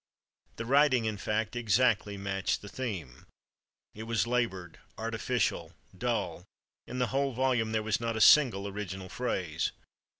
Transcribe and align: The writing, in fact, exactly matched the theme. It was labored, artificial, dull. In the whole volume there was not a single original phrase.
The 0.55 0.65
writing, 0.65 1.05
in 1.05 1.17
fact, 1.19 1.55
exactly 1.55 2.17
matched 2.17 2.63
the 2.63 2.67
theme. 2.67 3.27
It 3.93 4.01
was 4.09 4.25
labored, 4.25 4.79
artificial, 4.97 5.73
dull. 5.95 6.43
In 6.87 6.97
the 6.97 7.09
whole 7.13 7.33
volume 7.33 7.71
there 7.71 7.83
was 7.83 8.01
not 8.01 8.17
a 8.17 8.21
single 8.21 8.67
original 8.67 9.09
phrase. 9.09 9.71